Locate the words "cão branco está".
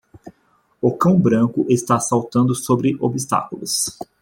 0.97-1.99